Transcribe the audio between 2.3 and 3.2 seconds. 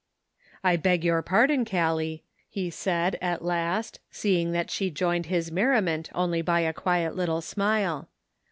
he said,